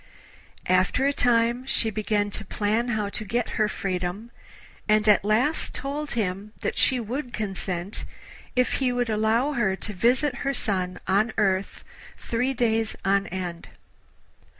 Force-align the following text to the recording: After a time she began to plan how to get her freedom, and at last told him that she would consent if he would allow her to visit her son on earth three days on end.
After 0.65 1.05
a 1.05 1.13
time 1.13 1.63
she 1.67 1.91
began 1.91 2.31
to 2.31 2.43
plan 2.43 2.87
how 2.87 3.09
to 3.09 3.23
get 3.23 3.49
her 3.61 3.69
freedom, 3.69 4.31
and 4.89 5.07
at 5.07 5.23
last 5.23 5.75
told 5.75 6.13
him 6.13 6.53
that 6.61 6.75
she 6.75 6.99
would 6.99 7.33
consent 7.33 8.03
if 8.55 8.77
he 8.81 8.91
would 8.91 9.11
allow 9.11 9.53
her 9.53 9.75
to 9.75 9.93
visit 9.93 10.37
her 10.37 10.55
son 10.55 10.99
on 11.07 11.33
earth 11.37 11.83
three 12.17 12.55
days 12.55 12.95
on 13.05 13.27
end. 13.27 13.67